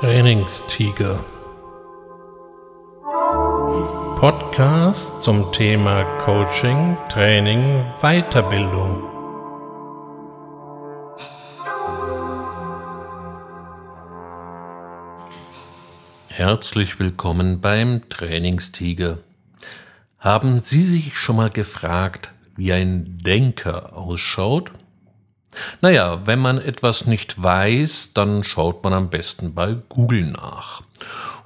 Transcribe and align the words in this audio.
Trainingstiger. 0.00 1.24
Podcast 4.20 5.22
zum 5.22 5.50
Thema 5.50 6.04
Coaching, 6.20 6.96
Training, 7.08 7.84
Weiterbildung. 8.00 9.02
Herzlich 16.28 17.00
willkommen 17.00 17.60
beim 17.60 18.08
Trainingstiger. 18.08 19.18
Haben 20.20 20.60
Sie 20.60 20.82
sich 20.82 21.16
schon 21.16 21.34
mal 21.34 21.50
gefragt, 21.50 22.32
wie 22.54 22.72
ein 22.72 23.18
Denker 23.24 23.96
ausschaut? 23.96 24.70
Naja, 25.80 26.26
wenn 26.26 26.38
man 26.38 26.58
etwas 26.58 27.06
nicht 27.06 27.42
weiß, 27.42 28.12
dann 28.14 28.44
schaut 28.44 28.84
man 28.84 28.92
am 28.92 29.10
besten 29.10 29.54
bei 29.54 29.76
Google 29.88 30.26
nach. 30.26 30.82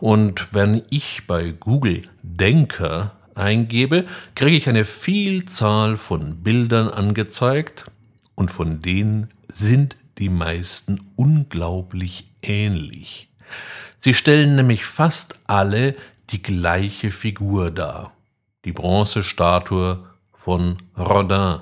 Und 0.00 0.52
wenn 0.52 0.82
ich 0.90 1.26
bei 1.26 1.52
Google 1.52 2.02
Denker 2.22 3.12
eingebe, 3.34 4.04
kriege 4.34 4.56
ich 4.56 4.68
eine 4.68 4.84
Vielzahl 4.84 5.96
von 5.96 6.42
Bildern 6.42 6.88
angezeigt 6.88 7.86
und 8.34 8.50
von 8.50 8.82
denen 8.82 9.28
sind 9.52 9.96
die 10.18 10.28
meisten 10.28 11.00
unglaublich 11.16 12.28
ähnlich. 12.42 13.28
Sie 14.00 14.14
stellen 14.14 14.56
nämlich 14.56 14.84
fast 14.84 15.36
alle 15.46 15.94
die 16.30 16.42
gleiche 16.42 17.10
Figur 17.10 17.70
dar. 17.70 18.12
Die 18.64 18.72
Bronzestatue 18.72 20.04
von 20.32 20.78
Rodin 20.98 21.60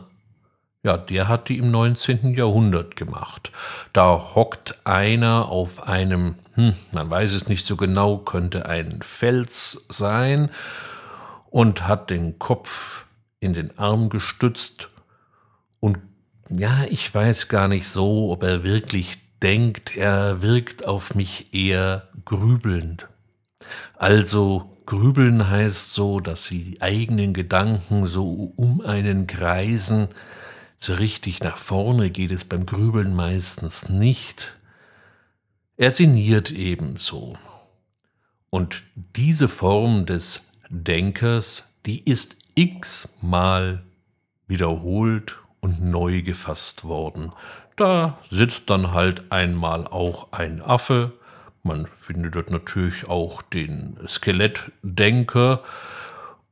ja, 0.83 0.97
der 0.97 1.29
hat 1.29 1.49
die 1.49 1.59
im 1.59 1.71
19. 1.71 2.35
Jahrhundert 2.35 2.97
gemacht. 2.97 3.53
Da 3.93 4.35
hockt 4.35 4.79
einer 4.85 5.49
auf 5.49 5.87
einem, 5.87 6.37
hm, 6.55 6.75
man 6.93 7.11
weiß 7.11 7.35
es 7.35 7.49
nicht 7.49 7.67
so 7.67 7.77
genau, 7.77 8.19
könnte 8.19 8.67
ein 8.67 9.01
Fels 9.03 9.87
sein 9.89 10.51
und 11.51 11.87
hat 11.87 12.11
den 12.11 12.39
Kopf 12.39 13.07
in 13.41 13.53
den 13.53 13.79
Arm 13.79 14.09
gestützt 14.09 14.89
und 15.81 15.99
ja, 16.51 16.85
ich 16.89 17.13
weiß 17.15 17.49
gar 17.49 17.69
nicht 17.69 17.87
so, 17.89 18.31
ob 18.31 18.43
er 18.43 18.65
wirklich 18.65 19.19
denkt, 19.43 19.97
er 19.97 20.43
wirkt 20.43 20.87
auf 20.87 21.15
mich 21.15 21.55
eher 21.55 22.09
grübelnd. 22.25 23.07
Also 23.97 24.77
grübeln 24.87 25.49
heißt 25.49 25.95
so, 25.95 26.21
dass 26.21 26.49
die 26.49 26.79
eigenen 26.81 27.35
Gedanken 27.35 28.07
so 28.09 28.53
um 28.57 28.81
einen 28.81 29.27
kreisen, 29.27 30.09
so 30.83 30.95
richtig 30.95 31.41
nach 31.41 31.59
vorne 31.59 32.11
geht 32.11 32.31
es 32.31 32.45
beim 32.45 32.65
Grübeln 32.65 33.15
meistens 33.15 33.89
nicht. 33.89 34.55
Er 35.77 35.91
sinniert 35.91 36.51
ebenso. 36.51 37.37
Und 38.49 38.83
diese 38.95 39.49
Form 39.49 40.07
des 40.07 40.53
Denkers, 40.71 41.65
die 41.87 42.03
ist 42.03 42.37
x-mal 42.55 43.83
wiederholt 44.47 45.37
und 45.61 45.83
neu 45.83 46.23
gefasst 46.23 46.85
worden. 46.85 47.33
Da 47.77 48.19
sitzt 48.31 48.69
dann 48.71 48.93
halt 48.93 49.31
einmal 49.31 49.87
auch 49.87 50.33
ein 50.33 50.61
Affe, 50.61 51.13
man 51.63 51.87
findet 51.87 52.37
dort 52.37 52.51
natürlich 52.51 53.07
auch 53.09 53.43
den 53.43 53.99
Skelettdenker, 54.09 55.63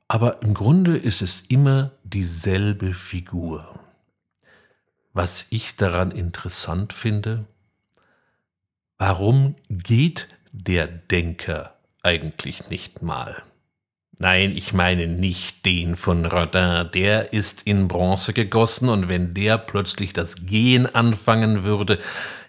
aber 0.07 0.43
im 0.43 0.53
Grunde 0.53 0.99
ist 0.99 1.23
es 1.23 1.41
immer 1.49 1.93
dieselbe 2.05 2.93
Figur. 2.93 3.78
Was 5.21 5.49
ich 5.51 5.75
daran 5.75 6.13
interessant 6.13 6.93
finde, 6.93 7.47
warum 8.99 9.57
geht 9.69 10.29
der 10.53 10.87
Denker 10.87 11.75
eigentlich 12.05 12.71
nicht 12.71 13.03
mal? 13.03 13.43
Nein, 14.19 14.57
ich 14.57 14.73
meine 14.73 15.09
nicht 15.09 15.67
den 15.67 15.97
von 15.97 16.25
Rodin, 16.25 16.89
der 16.95 17.33
ist 17.33 17.67
in 17.67 17.89
Bronze 17.89 18.33
gegossen 18.33 18.89
und 18.89 19.09
wenn 19.09 19.35
der 19.35 19.59
plötzlich 19.59 20.13
das 20.13 20.47
Gehen 20.47 20.87
anfangen 20.87 21.65
würde, 21.65 21.99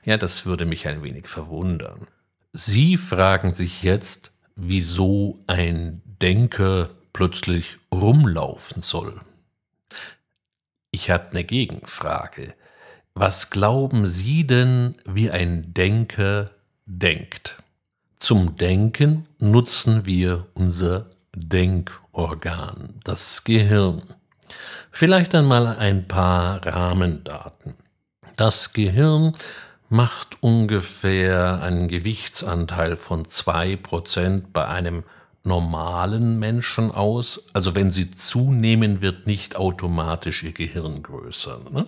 ja, 0.06 0.18
das 0.18 0.46
würde 0.46 0.68
mich 0.68 0.88
ein 0.88 1.02
wenig 1.02 1.28
verwundern. 1.28 2.06
Sie 2.54 2.98
fragen 2.98 3.56
sich 3.56 3.82
jetzt, 3.82 4.32
wieso 4.56 5.44
ein 5.48 6.04
Denker 6.22 6.92
plötzlich 7.14 7.78
rumlaufen 7.92 8.84
soll. 8.84 9.20
Ich 10.92 11.10
habe 11.10 11.32
eine 11.32 11.44
Gegenfrage. 11.44 12.54
Was 13.22 13.50
glauben 13.50 14.08
Sie 14.08 14.48
denn, 14.48 14.96
wie 15.04 15.30
ein 15.30 15.74
Denker 15.74 16.52
denkt? 16.86 17.62
Zum 18.18 18.56
Denken 18.56 19.26
nutzen 19.40 20.06
wir 20.06 20.46
unser 20.54 21.08
Denkorgan, 21.36 22.94
das 23.04 23.44
Gehirn. 23.44 24.04
Vielleicht 24.94 25.36
einmal 25.36 25.68
ein 25.68 26.08
paar 26.08 26.66
Rahmendaten. 26.66 27.74
Das 28.38 28.72
Gehirn 28.72 29.36
macht 29.90 30.42
ungefähr 30.42 31.62
einen 31.62 31.90
Gewichtsanteil 31.90 32.96
von 32.96 33.26
2% 33.26 34.44
bei 34.54 34.66
einem 34.66 35.04
normalen 35.44 36.40
Menschen 36.40 36.90
aus. 36.90 37.50
Also 37.52 37.76
wenn 37.76 37.92
sie 37.92 38.12
zunehmen, 38.12 39.02
wird 39.02 39.28
nicht 39.28 39.58
automatisch 39.58 40.42
ihr 40.44 40.54
Gehirn 40.54 41.04
größer. 41.04 41.60
Ne? 41.70 41.86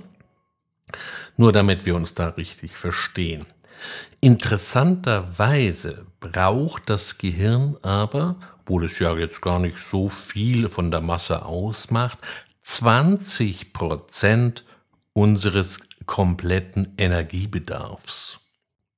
Nur 1.37 1.51
damit 1.51 1.85
wir 1.85 1.95
uns 1.95 2.13
da 2.13 2.29
richtig 2.29 2.77
verstehen. 2.77 3.45
Interessanterweise 4.19 6.05
braucht 6.19 6.89
das 6.89 7.17
Gehirn 7.17 7.77
aber, 7.81 8.35
obwohl 8.61 8.85
es 8.85 8.99
ja 8.99 9.17
jetzt 9.17 9.41
gar 9.41 9.59
nicht 9.59 9.77
so 9.79 10.09
viel 10.09 10.69
von 10.69 10.91
der 10.91 11.01
Masse 11.01 11.45
ausmacht, 11.45 12.19
20 12.63 13.73
Prozent 13.73 14.63
unseres 15.13 15.79
kompletten 16.05 16.93
Energiebedarfs. 16.97 18.39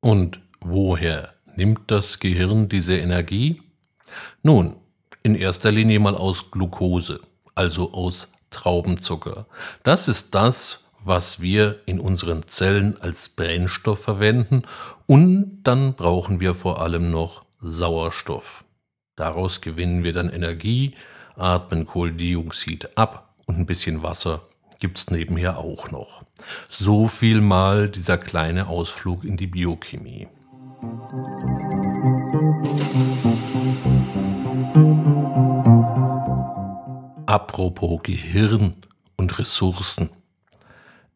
Und 0.01 0.41
woher 0.59 1.33
nimmt 1.55 1.89
das 1.89 2.19
Gehirn 2.19 2.67
diese 2.67 2.97
Energie? 2.97 3.61
Nun, 4.41 4.75
in 5.23 5.35
erster 5.35 5.71
Linie 5.71 5.99
mal 5.99 6.15
aus 6.15 6.51
Glucose, 6.51 7.21
also 7.55 7.93
aus 7.93 8.31
Traubenzucker. 8.51 9.47
Das 9.83 10.07
ist 10.07 10.35
das, 10.35 10.82
was 11.05 11.41
wir 11.41 11.79
in 11.85 11.99
unseren 11.99 12.47
Zellen 12.47 12.99
als 13.01 13.29
Brennstoff 13.29 14.01
verwenden 14.01 14.63
und 15.05 15.63
dann 15.63 15.95
brauchen 15.95 16.39
wir 16.39 16.53
vor 16.53 16.81
allem 16.81 17.11
noch 17.11 17.43
Sauerstoff. 17.61 18.63
Daraus 19.15 19.61
gewinnen 19.61 20.03
wir 20.03 20.13
dann 20.13 20.29
Energie, 20.29 20.95
atmen 21.35 21.85
Kohlendioxid 21.85 22.97
ab 22.97 23.35
und 23.45 23.57
ein 23.57 23.65
bisschen 23.65 24.03
Wasser 24.03 24.41
gibt 24.79 24.97
es 24.97 25.09
nebenher 25.09 25.59
auch 25.59 25.91
noch. 25.91 26.23
So 26.69 27.07
viel 27.07 27.39
mal 27.39 27.89
dieser 27.89 28.17
kleine 28.17 28.67
Ausflug 28.67 29.23
in 29.23 29.37
die 29.37 29.47
Biochemie. 29.47 30.27
Apropos 37.25 38.01
Gehirn 38.03 38.75
und 39.15 39.39
Ressourcen. 39.39 40.09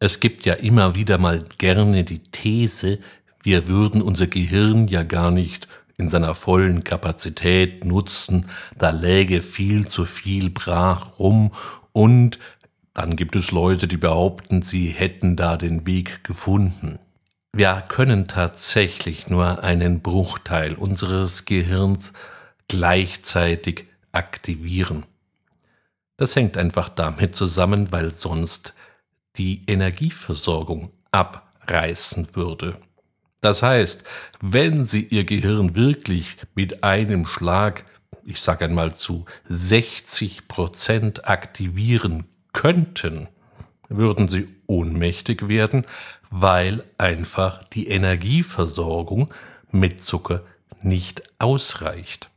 Es 0.00 0.20
gibt 0.20 0.46
ja 0.46 0.54
immer 0.54 0.94
wieder 0.94 1.18
mal 1.18 1.44
gerne 1.58 2.04
die 2.04 2.20
These, 2.20 3.00
wir 3.42 3.66
würden 3.66 4.02
unser 4.02 4.26
Gehirn 4.26 4.88
ja 4.88 5.02
gar 5.02 5.30
nicht 5.30 5.68
in 5.96 6.08
seiner 6.08 6.34
vollen 6.34 6.84
Kapazität 6.84 7.84
nutzen, 7.84 8.48
da 8.78 8.90
läge 8.90 9.42
viel 9.42 9.88
zu 9.88 10.04
viel 10.04 10.50
brach 10.50 11.18
rum 11.18 11.52
und 11.92 12.38
dann 12.94 13.16
gibt 13.16 13.36
es 13.36 13.50
Leute, 13.50 13.88
die 13.88 13.96
behaupten, 13.96 14.62
sie 14.62 14.88
hätten 14.88 15.36
da 15.36 15.56
den 15.56 15.86
Weg 15.86 16.22
gefunden. 16.24 16.98
Wir 17.52 17.82
können 17.88 18.28
tatsächlich 18.28 19.28
nur 19.28 19.62
einen 19.64 20.00
Bruchteil 20.00 20.74
unseres 20.74 21.44
Gehirns 21.44 22.12
gleichzeitig 22.68 23.86
aktivieren. 24.12 25.06
Das 26.16 26.36
hängt 26.36 26.56
einfach 26.56 26.88
damit 26.88 27.34
zusammen, 27.34 27.90
weil 27.90 28.12
sonst 28.12 28.74
die 29.38 29.62
Energieversorgung 29.66 30.92
abreißen 31.12 32.34
würde. 32.34 32.78
Das 33.40 33.62
heißt, 33.62 34.04
wenn 34.40 34.84
Sie 34.84 35.04
Ihr 35.04 35.24
Gehirn 35.24 35.74
wirklich 35.74 36.36
mit 36.54 36.82
einem 36.82 37.26
Schlag, 37.26 37.84
ich 38.24 38.40
sage 38.40 38.64
einmal 38.64 38.94
zu 38.94 39.24
60 39.48 40.48
Prozent 40.48 41.28
aktivieren 41.28 42.24
könnten, 42.52 43.28
würden 43.88 44.28
Sie 44.28 44.48
ohnmächtig 44.66 45.48
werden, 45.48 45.86
weil 46.30 46.84
einfach 46.98 47.64
die 47.64 47.88
Energieversorgung 47.88 49.32
mit 49.70 50.02
Zucker 50.02 50.42
nicht 50.82 51.22
ausreicht. 51.38 52.28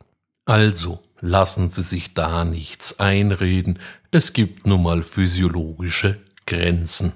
Also 0.45 1.01
lassen 1.19 1.71
Sie 1.71 1.83
sich 1.83 2.13
da 2.13 2.45
nichts 2.45 2.99
einreden, 2.99 3.79
es 4.11 4.33
gibt 4.33 4.67
nun 4.67 4.83
mal 4.83 5.03
physiologische 5.03 6.19
Grenzen. 6.45 7.13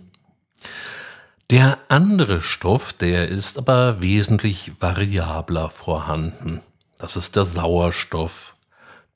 Der 1.52 1.78
andere 1.90 2.42
Stoff, 2.42 2.94
der 2.94 3.28
ist 3.30 3.58
aber 3.58 4.02
wesentlich 4.02 4.72
variabler 4.80 5.70
vorhanden. 5.70 6.62
Das 6.98 7.16
ist 7.16 7.36
der 7.36 7.46
Sauerstoff. 7.46 8.56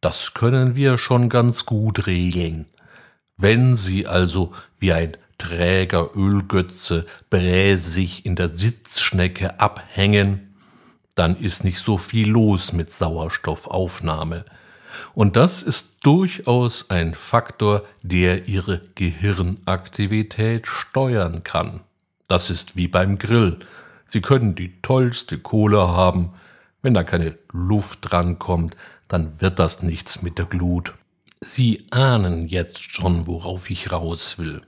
Das 0.01 0.33
können 0.33 0.75
wir 0.75 0.97
schon 0.97 1.29
ganz 1.29 1.65
gut 1.65 2.05
regeln. 2.05 2.67
Wenn 3.37 3.77
Sie 3.77 4.05
also 4.05 4.53
wie 4.79 4.93
ein 4.93 5.17
träger 5.39 6.15
Ölgötze 6.15 7.07
bräsig 7.29 8.25
in 8.25 8.35
der 8.35 8.49
Sitzschnecke 8.49 9.59
abhängen, 9.59 10.55
dann 11.15 11.35
ist 11.35 11.63
nicht 11.63 11.79
so 11.79 11.97
viel 11.97 12.29
los 12.29 12.73
mit 12.73 12.91
Sauerstoffaufnahme. 12.91 14.45
Und 15.13 15.35
das 15.35 15.61
ist 15.61 16.05
durchaus 16.05 16.89
ein 16.89 17.13
Faktor, 17.13 17.83
der 18.01 18.47
Ihre 18.47 18.81
Gehirnaktivität 18.95 20.67
steuern 20.67 21.43
kann. 21.43 21.81
Das 22.27 22.49
ist 22.49 22.75
wie 22.75 22.87
beim 22.87 23.17
Grill. 23.17 23.59
Sie 24.07 24.21
können 24.21 24.55
die 24.55 24.81
tollste 24.81 25.37
Kohle 25.37 25.89
haben, 25.89 26.33
wenn 26.81 26.93
da 26.93 27.03
keine 27.03 27.37
Luft 27.51 28.11
drankommt, 28.11 28.75
dann 29.07 29.41
wird 29.41 29.59
das 29.59 29.83
nichts 29.83 30.21
mit 30.21 30.37
der 30.37 30.45
Glut. 30.45 30.93
Sie 31.41 31.85
ahnen 31.91 32.47
jetzt 32.47 32.81
schon, 32.81 33.27
worauf 33.27 33.69
ich 33.69 33.91
raus 33.91 34.37
will. 34.37 34.61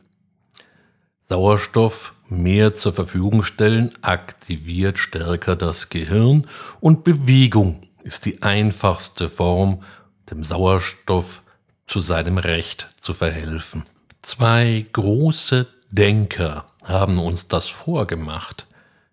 Sauerstoff 1.30 2.14
mehr 2.28 2.76
zur 2.76 2.94
Verfügung 2.94 3.44
stellen 3.44 3.94
aktiviert 4.02 5.00
stärker 5.00 5.56
das 5.56 5.90
Gehirn 5.90 6.48
und 6.82 7.04
Bewegung 7.04 7.82
ist 8.04 8.26
die 8.26 8.42
einfachste 8.42 9.30
Form, 9.30 9.84
dem 10.30 10.44
Sauerstoff 10.44 11.42
zu 11.88 12.00
seinem 12.00 12.38
Recht 12.38 12.90
zu 13.00 13.14
verhelfen. 13.14 13.84
Zwei 14.22 14.86
große 14.94 15.68
Denker 15.90 16.66
haben 16.84 17.20
uns 17.20 17.48
das 17.48 17.68
vorgemacht. 17.68 18.68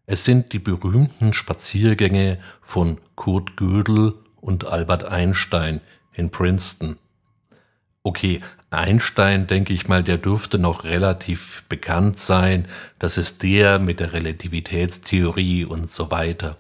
Es 0.07 0.25
sind 0.25 0.53
die 0.53 0.59
berühmten 0.59 1.35
Spaziergänge 1.35 2.39
von 2.63 2.99
Kurt 3.15 3.57
Gödel 3.57 4.15
und 4.41 4.67
Albert 4.67 5.05
Einstein 5.05 5.81
in 6.13 6.31
Princeton. 6.31 6.99
Okay, 8.03 8.41
Einstein, 8.71 9.47
denke 9.47 9.73
ich 9.73 9.89
mal, 9.89 10.05
der 10.05 10.19
dürfte 10.19 10.59
noch 10.59 10.85
relativ 10.85 11.65
bekannt 11.69 12.19
sein. 12.19 12.69
Das 12.99 13.19
ist 13.19 13.43
der 13.43 13.79
mit 13.79 14.01
der 14.01 14.13
Relativitätstheorie 14.13 15.65
und 15.65 15.93
so 15.93 16.11
weiter. 16.11 16.57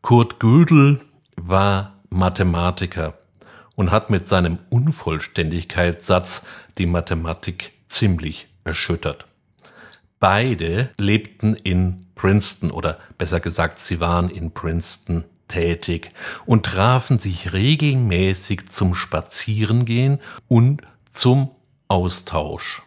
Kurt 0.00 0.38
Gödel 0.38 1.00
war 1.36 1.98
Mathematiker 2.08 3.18
und 3.80 3.90
hat 3.90 4.10
mit 4.10 4.28
seinem 4.28 4.58
Unvollständigkeitssatz 4.68 6.44
die 6.76 6.84
Mathematik 6.84 7.72
ziemlich 7.88 8.46
erschüttert. 8.62 9.24
Beide 10.18 10.90
lebten 10.98 11.54
in 11.54 12.04
Princeton 12.14 12.72
oder 12.72 12.98
besser 13.16 13.40
gesagt, 13.40 13.78
sie 13.78 13.98
waren 13.98 14.28
in 14.28 14.50
Princeton 14.50 15.24
tätig 15.48 16.10
und 16.44 16.66
trafen 16.66 17.18
sich 17.18 17.54
regelmäßig 17.54 18.68
zum 18.68 18.94
Spazierengehen 18.94 20.20
und 20.46 20.82
zum 21.10 21.50
Austausch. 21.88 22.82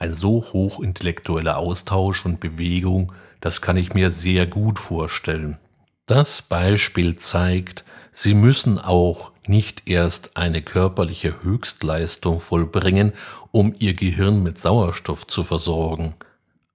Ein 0.00 0.14
so 0.14 0.44
hochintellektueller 0.52 1.56
Austausch 1.56 2.26
und 2.26 2.40
Bewegung, 2.40 3.12
das 3.40 3.62
kann 3.62 3.76
ich 3.76 3.94
mir 3.94 4.10
sehr 4.10 4.48
gut 4.48 4.80
vorstellen. 4.80 5.58
Das 6.06 6.42
Beispiel 6.42 7.14
zeigt, 7.14 7.84
Sie 8.12 8.34
müssen 8.34 8.76
auch 8.78 9.29
nicht 9.46 9.82
erst 9.86 10.36
eine 10.36 10.62
körperliche 10.62 11.42
Höchstleistung 11.42 12.40
vollbringen, 12.40 13.12
um 13.52 13.74
Ihr 13.78 13.94
Gehirn 13.94 14.42
mit 14.42 14.58
Sauerstoff 14.58 15.26
zu 15.26 15.44
versorgen. 15.44 16.14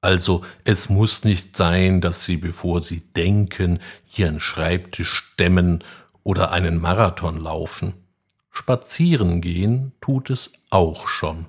Also 0.02 0.42
es 0.66 0.90
muss 0.90 1.24
nicht 1.24 1.58
sein, 1.58 2.02
dass 2.02 2.26
Sie, 2.26 2.38
bevor 2.38 2.82
Sie 2.82 3.02
denken, 3.02 3.80
Ihren 4.16 4.40
Schreibtisch 4.40 5.24
stemmen 5.34 5.84
oder 6.24 6.52
einen 6.52 6.80
Marathon 6.80 7.38
laufen. 7.38 7.94
Spazieren 8.52 9.42
gehen 9.42 9.94
tut 10.02 10.30
es 10.30 10.54
auch 10.70 11.08
schon. 11.08 11.48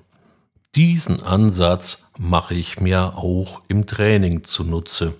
Diesen 0.75 1.21
Ansatz 1.21 2.07
mache 2.17 2.53
ich 2.53 2.79
mir 2.79 3.17
auch 3.17 3.61
im 3.67 3.87
Training 3.87 4.43
zunutze. 4.43 5.13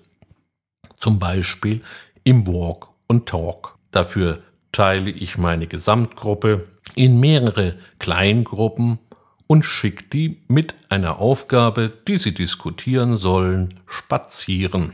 Zum 0.99 1.19
Beispiel 1.19 1.81
im 2.23 2.45
Walk 2.45 2.89
und 3.07 3.27
Talk. 3.27 3.77
Dafür 3.91 4.43
teile 4.71 5.09
ich 5.09 5.37
meine 5.37 5.67
Gesamtgruppe 5.67 6.67
in 6.95 7.19
mehrere 7.19 7.75
Kleingruppen 7.99 8.99
und 9.47 9.63
schickt 9.63 10.13
die 10.13 10.41
mit 10.47 10.75
einer 10.89 11.19
Aufgabe, 11.19 11.91
die 12.07 12.17
sie 12.17 12.33
diskutieren 12.33 13.15
sollen, 13.15 13.75
spazieren. 13.87 14.93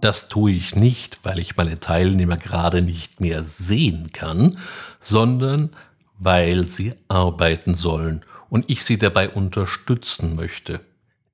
Das 0.00 0.28
tue 0.28 0.52
ich 0.52 0.76
nicht, 0.76 1.20
weil 1.22 1.38
ich 1.38 1.56
meine 1.56 1.80
Teilnehmer 1.80 2.36
gerade 2.36 2.82
nicht 2.82 3.20
mehr 3.20 3.42
sehen 3.42 4.10
kann, 4.12 4.58
sondern 5.00 5.70
weil 6.18 6.66
sie 6.66 6.94
arbeiten 7.08 7.74
sollen 7.74 8.24
und 8.48 8.64
ich 8.68 8.84
sie 8.84 8.98
dabei 8.98 9.28
unterstützen 9.28 10.36
möchte. 10.36 10.80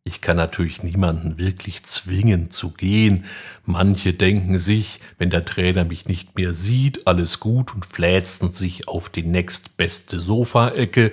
Ich 0.06 0.20
kann 0.20 0.36
natürlich 0.36 0.82
niemanden 0.82 1.38
wirklich 1.38 1.82
zwingen 1.84 2.50
zu 2.50 2.72
gehen. 2.72 3.24
Manche 3.64 4.12
denken 4.12 4.58
sich, 4.58 5.00
wenn 5.16 5.30
der 5.30 5.46
Trainer 5.46 5.84
mich 5.84 6.04
nicht 6.04 6.36
mehr 6.36 6.52
sieht, 6.52 7.06
alles 7.06 7.40
gut 7.40 7.74
und 7.74 7.86
fläzen 7.86 8.52
sich 8.52 8.86
auf 8.86 9.08
die 9.08 9.22
nächstbeste 9.22 10.20
Sofaecke. 10.20 11.10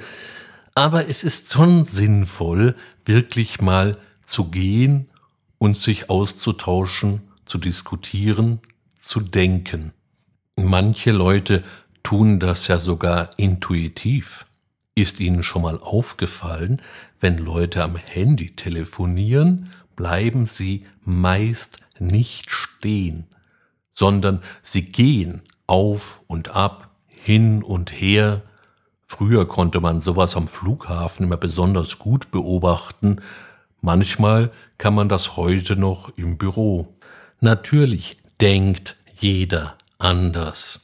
Aber 0.75 1.07
es 1.07 1.23
ist 1.23 1.53
schon 1.53 1.85
sinnvoll, 1.85 2.75
wirklich 3.05 3.61
mal 3.61 3.97
zu 4.25 4.51
gehen 4.51 5.09
und 5.57 5.77
sich 5.77 6.09
auszutauschen, 6.09 7.21
zu 7.45 7.59
diskutieren, 7.59 8.59
zu 8.99 9.21
denken. 9.21 9.93
Manche 10.57 11.11
Leute 11.11 11.63
tun 12.03 12.41
das 12.41 12.67
ja 12.67 12.77
sogar 12.77 13.29
intuitiv. 13.37 14.45
Ist 15.01 15.19
Ihnen 15.19 15.41
schon 15.41 15.63
mal 15.63 15.79
aufgefallen, 15.79 16.79
wenn 17.19 17.39
Leute 17.39 17.83
am 17.83 17.95
Handy 17.95 18.55
telefonieren, 18.55 19.71
bleiben 19.95 20.45
sie 20.45 20.85
meist 21.03 21.79
nicht 21.97 22.51
stehen, 22.51 23.25
sondern 23.95 24.43
sie 24.61 24.91
gehen 24.91 25.41
auf 25.65 26.21
und 26.27 26.49
ab, 26.49 26.91
hin 27.07 27.63
und 27.63 27.91
her. 27.91 28.43
Früher 29.07 29.47
konnte 29.47 29.81
man 29.81 30.01
sowas 30.01 30.37
am 30.37 30.47
Flughafen 30.47 31.25
immer 31.25 31.37
besonders 31.37 31.97
gut 31.97 32.29
beobachten, 32.29 33.21
manchmal 33.81 34.51
kann 34.77 34.93
man 34.93 35.09
das 35.09 35.35
heute 35.35 35.77
noch 35.77 36.15
im 36.15 36.37
Büro. 36.37 36.95
Natürlich 37.39 38.17
denkt 38.39 38.97
jeder 39.17 39.79
anders. 39.97 40.81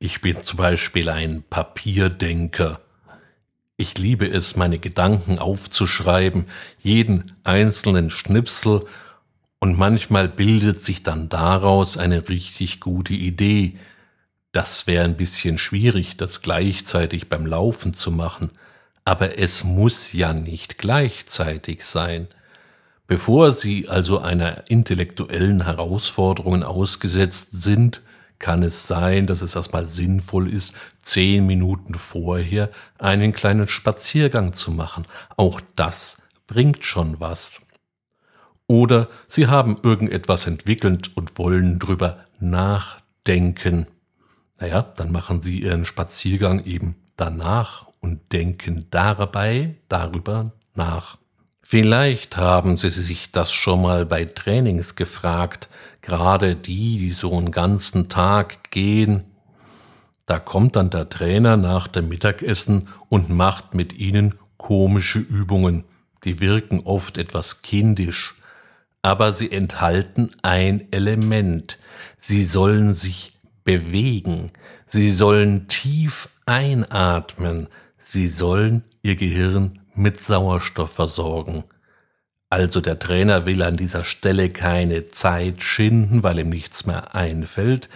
Ich 0.00 0.20
bin 0.20 0.42
zum 0.42 0.56
Beispiel 0.56 1.08
ein 1.08 1.44
Papierdenker. 1.48 2.80
Ich 3.82 3.98
liebe 3.98 4.28
es, 4.28 4.54
meine 4.54 4.78
Gedanken 4.78 5.40
aufzuschreiben, 5.40 6.46
jeden 6.84 7.32
einzelnen 7.42 8.10
Schnipsel, 8.10 8.86
und 9.58 9.76
manchmal 9.76 10.28
bildet 10.28 10.84
sich 10.84 11.02
dann 11.02 11.28
daraus 11.28 11.98
eine 11.98 12.28
richtig 12.28 12.78
gute 12.78 13.14
Idee. 13.14 13.76
Das 14.52 14.86
wäre 14.86 15.04
ein 15.04 15.16
bisschen 15.16 15.58
schwierig, 15.58 16.16
das 16.16 16.42
gleichzeitig 16.42 17.28
beim 17.28 17.44
Laufen 17.44 17.92
zu 17.92 18.12
machen, 18.12 18.52
aber 19.04 19.40
es 19.40 19.64
muss 19.64 20.12
ja 20.12 20.32
nicht 20.32 20.78
gleichzeitig 20.78 21.84
sein. 21.84 22.28
Bevor 23.08 23.50
Sie 23.50 23.88
also 23.88 24.20
einer 24.20 24.70
intellektuellen 24.70 25.64
Herausforderungen 25.64 26.62
ausgesetzt 26.62 27.48
sind, 27.50 28.00
kann 28.42 28.62
es 28.62 28.86
sein, 28.86 29.26
dass 29.26 29.40
es 29.40 29.56
erstmal 29.56 29.86
sinnvoll 29.86 30.52
ist, 30.52 30.74
zehn 31.00 31.46
Minuten 31.46 31.94
vorher 31.94 32.70
einen 32.98 33.32
kleinen 33.32 33.68
Spaziergang 33.68 34.52
zu 34.52 34.72
machen. 34.72 35.06
Auch 35.38 35.62
das 35.76 36.20
bringt 36.46 36.84
schon 36.84 37.20
was. 37.20 37.60
Oder 38.66 39.08
Sie 39.28 39.46
haben 39.46 39.78
irgendetwas 39.82 40.46
entwickelt 40.46 41.16
und 41.16 41.38
wollen 41.38 41.78
drüber 41.78 42.18
nachdenken. 42.40 43.86
Naja, 44.58 44.82
dann 44.82 45.12
machen 45.12 45.40
Sie 45.40 45.60
Ihren 45.60 45.84
Spaziergang 45.86 46.64
eben 46.64 46.96
danach 47.16 47.86
und 48.00 48.32
denken 48.32 48.86
dabei 48.90 49.76
darüber 49.88 50.52
nach. 50.74 51.18
Vielleicht 51.62 52.36
haben 52.36 52.76
Sie 52.76 52.90
sich 52.90 53.30
das 53.30 53.52
schon 53.52 53.82
mal 53.82 54.04
bei 54.04 54.24
Trainings 54.24 54.96
gefragt, 54.96 55.68
gerade 56.02 56.54
die, 56.54 56.98
die 56.98 57.12
so 57.12 57.36
einen 57.36 57.50
ganzen 57.50 58.08
Tag 58.08 58.70
gehen. 58.70 59.24
Da 60.26 60.38
kommt 60.38 60.76
dann 60.76 60.90
der 60.90 61.08
Trainer 61.08 61.56
nach 61.56 61.88
dem 61.88 62.08
Mittagessen 62.08 62.88
und 63.08 63.30
macht 63.30 63.74
mit 63.74 63.92
ihnen 63.94 64.34
komische 64.56 65.18
Übungen. 65.18 65.84
Die 66.24 66.40
wirken 66.40 66.80
oft 66.84 67.18
etwas 67.18 67.62
kindisch, 67.62 68.34
aber 69.00 69.32
sie 69.32 69.50
enthalten 69.50 70.30
ein 70.42 70.92
Element. 70.92 71.78
Sie 72.18 72.44
sollen 72.44 72.92
sich 72.92 73.32
bewegen, 73.64 74.50
sie 74.88 75.10
sollen 75.10 75.66
tief 75.68 76.28
einatmen, 76.46 77.68
Sie 78.04 78.28
sollen 78.28 78.82
Ihr 79.02 79.16
Gehirn 79.16 79.78
mit 79.94 80.20
Sauerstoff 80.20 80.92
versorgen. 80.92 81.64
Also 82.52 82.82
der 82.82 82.98
Trainer 82.98 83.46
will 83.46 83.62
an 83.62 83.78
dieser 83.78 84.04
Stelle 84.04 84.50
keine 84.50 85.08
Zeit 85.08 85.62
schinden, 85.62 86.22
weil 86.22 86.38
ihm 86.38 86.50
nichts 86.50 86.84
mehr 86.84 87.14
einfällt. 87.14 87.88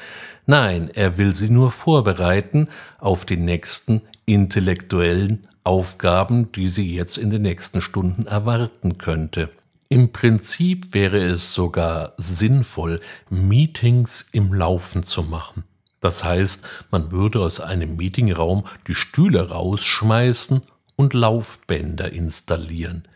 Nein, 0.46 0.88
er 0.94 1.18
will 1.18 1.34
sie 1.34 1.50
nur 1.50 1.70
vorbereiten 1.70 2.68
auf 2.98 3.26
die 3.26 3.36
nächsten 3.36 4.00
intellektuellen 4.24 5.46
Aufgaben, 5.62 6.52
die 6.52 6.68
sie 6.68 6.90
jetzt 6.94 7.18
in 7.18 7.28
den 7.28 7.42
nächsten 7.42 7.82
Stunden 7.82 8.26
erwarten 8.26 8.96
könnte. 8.96 9.50
Im 9.90 10.10
Prinzip 10.10 10.94
wäre 10.94 11.18
es 11.18 11.52
sogar 11.52 12.14
sinnvoll, 12.16 13.02
Meetings 13.28 14.26
im 14.32 14.54
Laufen 14.54 15.02
zu 15.02 15.22
machen. 15.22 15.64
Das 16.00 16.24
heißt, 16.24 16.66
man 16.90 17.12
würde 17.12 17.40
aus 17.40 17.60
einem 17.60 17.96
Meetingraum 17.96 18.64
die 18.88 18.94
Stühle 18.94 19.50
rausschmeißen 19.50 20.62
und 20.96 21.12
Laufbänder 21.12 22.10
installieren. 22.10 23.06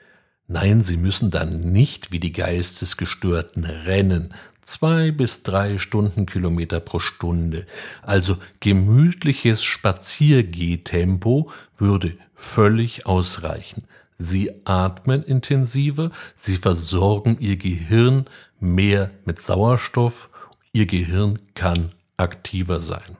Nein, 0.52 0.82
Sie 0.82 0.96
müssen 0.96 1.30
dann 1.30 1.70
nicht 1.70 2.10
wie 2.10 2.18
die 2.18 2.32
Geistesgestörten 2.32 3.64
rennen, 3.64 4.34
zwei 4.62 5.12
bis 5.12 5.44
drei 5.44 5.78
Stundenkilometer 5.78 6.80
pro 6.80 6.98
Stunde. 6.98 7.68
Also 8.02 8.36
gemütliches 8.58 9.62
Spaziergehtempo 9.62 11.52
würde 11.78 12.18
völlig 12.34 13.06
ausreichen. 13.06 13.84
Sie 14.18 14.50
atmen 14.64 15.22
intensiver, 15.22 16.10
sie 16.40 16.56
versorgen 16.56 17.36
ihr 17.38 17.56
Gehirn 17.56 18.24
mehr 18.58 19.12
mit 19.24 19.40
Sauerstoff, 19.40 20.30
ihr 20.72 20.86
Gehirn 20.86 21.38
kann 21.54 21.92
aktiver 22.16 22.80
sein. 22.80 23.18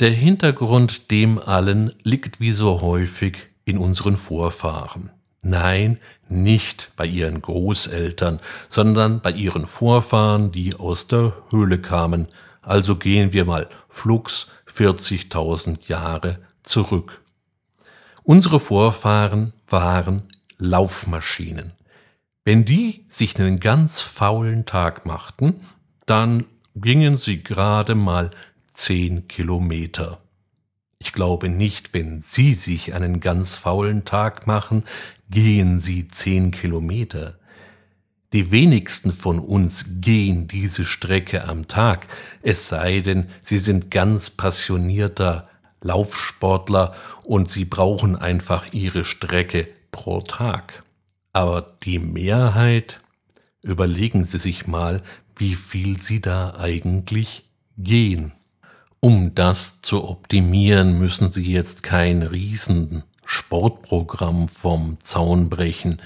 Der 0.00 0.10
Hintergrund 0.10 1.12
dem 1.12 1.38
allen 1.38 1.92
liegt 2.02 2.40
wie 2.40 2.50
so 2.50 2.80
häufig 2.80 3.46
in 3.64 3.78
unseren 3.78 4.16
Vorfahren. 4.16 5.13
Nein, 5.44 5.98
nicht 6.30 6.90
bei 6.96 7.04
ihren 7.04 7.42
Großeltern, 7.42 8.40
sondern 8.70 9.20
bei 9.20 9.30
ihren 9.30 9.66
Vorfahren, 9.66 10.50
die 10.50 10.74
aus 10.74 11.06
der 11.06 11.34
Höhle 11.50 11.78
kamen. 11.78 12.28
Also 12.62 12.96
gehen 12.96 13.34
wir 13.34 13.44
mal 13.44 13.68
flugs 13.88 14.48
40.000 14.66 15.86
Jahre 15.86 16.38
zurück. 16.62 17.20
Unsere 18.22 18.58
Vorfahren 18.58 19.52
waren 19.68 20.22
Laufmaschinen. 20.56 21.74
Wenn 22.44 22.64
die 22.64 23.04
sich 23.10 23.38
einen 23.38 23.60
ganz 23.60 24.00
faulen 24.00 24.64
Tag 24.64 25.04
machten, 25.04 25.60
dann 26.06 26.46
gingen 26.74 27.18
sie 27.18 27.42
gerade 27.42 27.94
mal 27.94 28.30
zehn 28.72 29.28
Kilometer. 29.28 30.20
Ich 31.04 31.12
glaube 31.12 31.50
nicht, 31.50 31.92
wenn 31.92 32.22
Sie 32.22 32.54
sich 32.54 32.94
einen 32.94 33.20
ganz 33.20 33.56
faulen 33.56 34.06
Tag 34.06 34.46
machen, 34.46 34.84
gehen 35.30 35.80
Sie 35.80 36.08
zehn 36.08 36.50
Kilometer. 36.50 37.38
Die 38.32 38.50
wenigsten 38.50 39.12
von 39.12 39.38
uns 39.38 40.00
gehen 40.00 40.48
diese 40.48 40.84
Strecke 40.84 41.44
am 41.44 41.68
Tag, 41.68 42.08
es 42.42 42.68
sei 42.68 42.98
denn, 42.98 43.28
sie 43.42 43.58
sind 43.58 43.92
ganz 43.92 44.28
passionierter 44.28 45.48
Laufsportler 45.82 46.94
und 47.22 47.50
sie 47.52 47.64
brauchen 47.64 48.16
einfach 48.16 48.72
ihre 48.72 49.04
Strecke 49.04 49.68
pro 49.92 50.20
Tag. 50.20 50.82
Aber 51.32 51.76
die 51.84 52.00
Mehrheit, 52.00 53.00
überlegen 53.62 54.24
Sie 54.24 54.38
sich 54.38 54.66
mal, 54.66 55.02
wie 55.36 55.54
viel 55.54 56.00
Sie 56.02 56.20
da 56.20 56.54
eigentlich 56.58 57.48
gehen. 57.78 58.32
Um 58.98 59.36
das 59.36 59.80
zu 59.80 60.08
optimieren, 60.08 60.98
müssen 60.98 61.32
Sie 61.32 61.52
jetzt 61.52 61.84
kein 61.84 62.22
riesen 62.22 63.04
Sportprogramm 63.24 64.48
vom 64.48 64.98
Zaun 65.00 65.48
brechen, 65.50 66.00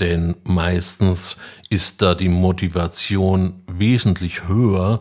denn 0.00 0.36
meistens 0.44 1.38
ist 1.70 2.02
da 2.02 2.14
die 2.14 2.28
Motivation 2.28 3.62
wesentlich 3.66 4.46
höher 4.46 5.00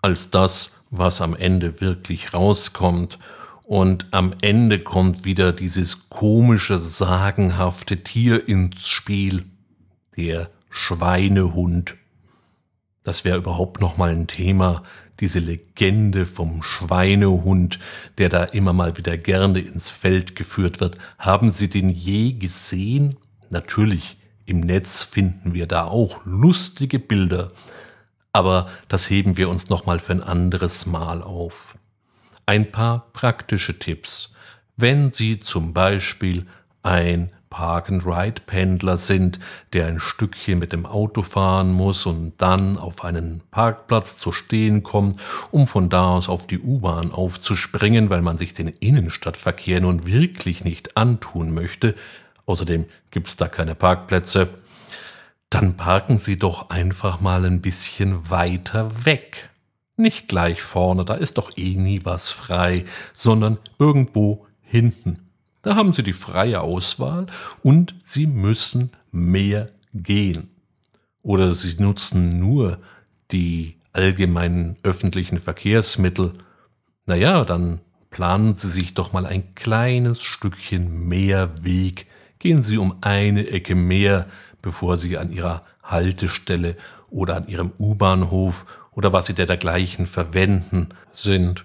als 0.00 0.30
das, 0.30 0.70
was 0.90 1.20
am 1.20 1.36
Ende 1.36 1.80
wirklich 1.80 2.32
rauskommt. 2.32 3.18
Und 3.64 4.06
am 4.12 4.34
Ende 4.40 4.78
kommt 4.82 5.26
wieder 5.26 5.52
dieses 5.52 6.08
komische, 6.08 6.78
sagenhafte 6.78 8.02
Tier 8.02 8.48
ins 8.48 8.88
Spiel, 8.88 9.44
der 10.16 10.48
Schweinehund. 10.70 11.96
Das 13.04 13.24
wäre 13.24 13.36
überhaupt 13.36 13.80
noch 13.80 13.98
mal 13.98 14.10
ein 14.10 14.26
Thema, 14.26 14.82
diese 15.20 15.40
Legende 15.40 16.26
vom 16.26 16.62
Schweinehund, 16.62 17.78
der 18.18 18.28
da 18.28 18.44
immer 18.44 18.72
mal 18.72 18.96
wieder 18.96 19.16
gerne 19.16 19.60
ins 19.60 19.90
Feld 19.90 20.36
geführt 20.36 20.80
wird. 20.80 20.98
Haben 21.18 21.50
Sie 21.50 21.68
den 21.68 21.90
je 21.90 22.32
gesehen? 22.32 23.16
Natürlich, 23.50 24.16
im 24.46 24.60
Netz 24.60 25.02
finden 25.02 25.54
wir 25.54 25.66
da 25.66 25.84
auch 25.84 26.20
lustige 26.24 26.98
Bilder, 26.98 27.52
aber 28.32 28.68
das 28.88 29.10
heben 29.10 29.36
wir 29.36 29.48
uns 29.48 29.68
noch 29.68 29.86
mal 29.86 29.98
für 29.98 30.12
ein 30.12 30.22
anderes 30.22 30.86
Mal 30.86 31.22
auf. 31.22 31.76
Ein 32.46 32.70
paar 32.70 33.10
praktische 33.12 33.78
Tipps. 33.78 34.32
Wenn 34.76 35.12
Sie 35.12 35.38
zum 35.38 35.74
Beispiel 35.74 36.46
ein 36.82 37.30
Park-and-Ride-Pendler 37.50 38.98
sind, 38.98 39.38
der 39.72 39.86
ein 39.86 40.00
Stückchen 40.00 40.58
mit 40.58 40.72
dem 40.72 40.86
Auto 40.86 41.22
fahren 41.22 41.72
muss 41.72 42.06
und 42.06 42.34
dann 42.38 42.78
auf 42.78 43.04
einen 43.04 43.42
Parkplatz 43.50 44.18
zu 44.18 44.32
stehen 44.32 44.82
kommt, 44.82 45.20
um 45.50 45.66
von 45.66 45.88
da 45.88 46.10
aus 46.10 46.28
auf 46.28 46.46
die 46.46 46.58
U-Bahn 46.58 47.12
aufzuspringen, 47.12 48.10
weil 48.10 48.22
man 48.22 48.38
sich 48.38 48.54
den 48.54 48.68
Innenstadtverkehr 48.68 49.80
nun 49.80 50.06
wirklich 50.06 50.64
nicht 50.64 50.96
antun 50.96 51.52
möchte. 51.52 51.94
Außerdem 52.46 52.86
gibt's 53.10 53.36
da 53.36 53.48
keine 53.48 53.74
Parkplätze. 53.74 54.48
Dann 55.50 55.76
parken 55.76 56.18
Sie 56.18 56.38
doch 56.38 56.70
einfach 56.70 57.20
mal 57.20 57.44
ein 57.44 57.62
bisschen 57.62 58.30
weiter 58.30 59.04
weg. 59.04 59.50
Nicht 59.96 60.28
gleich 60.28 60.62
vorne, 60.62 61.04
da 61.04 61.14
ist 61.14 61.38
doch 61.38 61.56
eh 61.56 61.74
nie 61.74 62.04
was 62.04 62.30
frei, 62.30 62.84
sondern 63.14 63.58
irgendwo 63.78 64.46
hinten. 64.62 65.27
Da 65.62 65.74
haben 65.74 65.92
Sie 65.92 66.02
die 66.02 66.12
freie 66.12 66.60
Auswahl 66.60 67.26
und 67.62 67.94
Sie 68.02 68.26
müssen 68.26 68.90
mehr 69.10 69.70
gehen. 69.92 70.50
Oder 71.22 71.52
Sie 71.52 71.82
nutzen 71.82 72.38
nur 72.38 72.78
die 73.32 73.76
allgemeinen 73.92 74.76
öffentlichen 74.82 75.38
Verkehrsmittel. 75.38 76.34
Naja, 77.06 77.44
dann 77.44 77.80
planen 78.10 78.54
Sie 78.54 78.68
sich 78.68 78.94
doch 78.94 79.12
mal 79.12 79.26
ein 79.26 79.54
kleines 79.54 80.22
Stückchen 80.22 81.08
mehr 81.08 81.64
Weg. 81.64 82.06
Gehen 82.38 82.62
Sie 82.62 82.78
um 82.78 82.96
eine 83.00 83.48
Ecke 83.48 83.74
mehr, 83.74 84.26
bevor 84.62 84.96
Sie 84.96 85.18
an 85.18 85.32
Ihrer 85.32 85.64
Haltestelle 85.82 86.76
oder 87.10 87.36
an 87.36 87.48
Ihrem 87.48 87.72
U-Bahnhof 87.78 88.66
oder 88.92 89.12
was 89.12 89.26
Sie 89.26 89.34
dergleichen 89.34 90.06
verwenden 90.06 90.88
sind. 91.12 91.64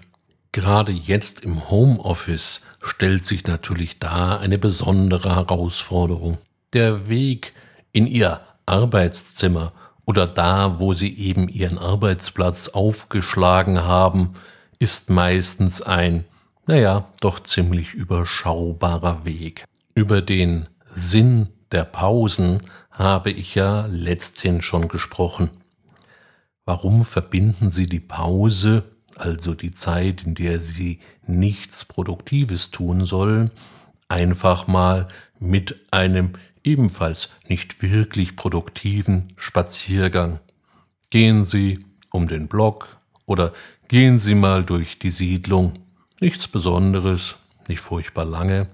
Gerade 0.54 0.92
jetzt 0.92 1.40
im 1.40 1.68
Homeoffice 1.68 2.60
stellt 2.80 3.24
sich 3.24 3.44
natürlich 3.44 3.98
da 3.98 4.38
eine 4.38 4.56
besondere 4.56 5.34
Herausforderung. 5.34 6.38
Der 6.72 7.08
Weg 7.08 7.52
in 7.90 8.06
Ihr 8.06 8.40
Arbeitszimmer 8.64 9.72
oder 10.04 10.28
da, 10.28 10.78
wo 10.78 10.94
Sie 10.94 11.12
eben 11.18 11.48
Ihren 11.48 11.76
Arbeitsplatz 11.76 12.68
aufgeschlagen 12.68 13.82
haben, 13.82 14.34
ist 14.78 15.10
meistens 15.10 15.82
ein, 15.82 16.24
naja, 16.68 17.08
doch 17.20 17.40
ziemlich 17.40 17.92
überschaubarer 17.92 19.24
Weg. 19.24 19.64
Über 19.96 20.22
den 20.22 20.68
Sinn 20.94 21.48
der 21.72 21.84
Pausen 21.84 22.60
habe 22.92 23.32
ich 23.32 23.56
ja 23.56 23.86
letzthin 23.86 24.62
schon 24.62 24.86
gesprochen. 24.86 25.50
Warum 26.64 27.04
verbinden 27.04 27.72
Sie 27.72 27.86
die 27.86 27.98
Pause 27.98 28.93
also 29.16 29.54
die 29.54 29.72
Zeit, 29.72 30.24
in 30.24 30.34
der 30.34 30.60
sie 30.60 31.00
nichts 31.26 31.84
Produktives 31.84 32.70
tun 32.70 33.04
sollen, 33.04 33.50
einfach 34.08 34.66
mal 34.66 35.08
mit 35.38 35.80
einem 35.90 36.32
ebenfalls 36.62 37.30
nicht 37.48 37.82
wirklich 37.82 38.36
produktiven 38.36 39.32
Spaziergang. 39.36 40.40
Gehen 41.10 41.44
Sie 41.44 41.84
um 42.10 42.26
den 42.26 42.48
Block 42.48 42.96
oder 43.26 43.52
gehen 43.88 44.18
Sie 44.18 44.34
mal 44.34 44.64
durch 44.64 44.98
die 44.98 45.10
Siedlung. 45.10 45.74
Nichts 46.20 46.48
Besonderes, 46.48 47.36
nicht 47.68 47.80
furchtbar 47.80 48.24
lange. 48.24 48.68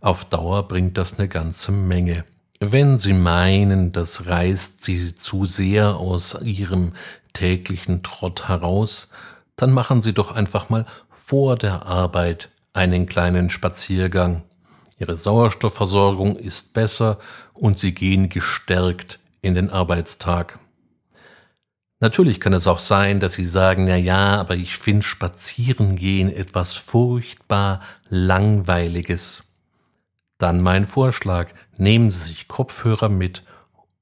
Auf 0.00 0.24
Dauer 0.24 0.68
bringt 0.68 0.96
das 0.96 1.18
eine 1.18 1.28
ganze 1.28 1.72
Menge. 1.72 2.24
Wenn 2.60 2.98
Sie 2.98 3.12
meinen, 3.12 3.92
das 3.92 4.26
reißt 4.26 4.82
Sie 4.84 5.14
zu 5.14 5.44
sehr 5.44 5.96
aus 5.96 6.40
Ihrem 6.42 6.92
täglichen 7.32 8.02
Trott 8.02 8.48
heraus, 8.48 9.10
dann 9.56 9.72
machen 9.72 10.02
Sie 10.02 10.12
doch 10.12 10.32
einfach 10.32 10.68
mal 10.68 10.86
vor 11.08 11.56
der 11.56 11.86
Arbeit 11.86 12.50
einen 12.72 13.06
kleinen 13.06 13.50
Spaziergang. 13.50 14.42
Ihre 14.98 15.16
Sauerstoffversorgung 15.16 16.36
ist 16.36 16.72
besser 16.72 17.18
und 17.52 17.78
Sie 17.78 17.94
gehen 17.94 18.28
gestärkt 18.28 19.18
in 19.40 19.54
den 19.54 19.70
Arbeitstag. 19.70 20.58
Natürlich 22.00 22.40
kann 22.40 22.52
es 22.52 22.66
auch 22.66 22.80
sein, 22.80 23.20
dass 23.20 23.34
Sie 23.34 23.46
sagen, 23.46 23.86
na 23.86 23.96
ja, 23.96 24.38
aber 24.38 24.56
ich 24.56 24.76
finde 24.76 25.04
Spazierengehen 25.04 26.30
etwas 26.30 26.74
furchtbar 26.74 27.80
Langweiliges. 28.08 29.44
Dann 30.38 30.60
mein 30.60 30.86
Vorschlag, 30.86 31.50
nehmen 31.76 32.10
Sie 32.10 32.24
sich 32.28 32.48
Kopfhörer 32.48 33.08
mit 33.08 33.42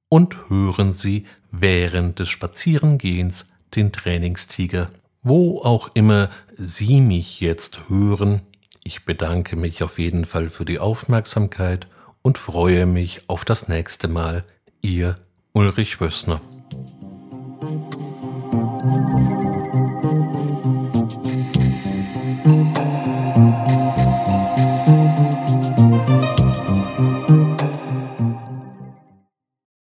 und 0.09 0.49
hören 0.49 0.93
Sie 0.93 1.27
während 1.51 2.19
des 2.19 2.29
Spazierengehens 2.29 3.47
den 3.77 3.93
Trainingstiger. 3.93 4.91
Wo 5.25 5.63
auch 5.63 5.91
immer 5.95 6.31
Sie 6.59 7.01
mich 7.01 7.41
jetzt 7.41 7.89
hören, 7.89 8.43
ich 8.83 9.05
bedanke 9.05 9.55
mich 9.55 9.85
auf 9.85 10.01
jeden 10.01 10.25
Fall 10.25 10.49
für 10.49 10.65
die 10.65 10.81
Aufmerksamkeit 10.81 11.87
und 12.23 12.39
freue 12.39 12.87
mich 12.87 13.23
auf 13.29 13.45
das 13.45 13.69
nächste 13.69 14.09
Mal. 14.09 14.45
Ihr 14.81 15.19
Ulrich 15.53 16.01
Wössner. 16.01 16.41